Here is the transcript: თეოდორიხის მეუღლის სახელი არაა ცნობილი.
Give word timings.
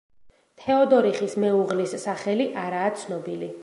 თეოდორიხის 0.61 1.37
მეუღლის 1.45 1.97
სახელი 2.09 2.53
არაა 2.67 2.93
ცნობილი. 3.05 3.57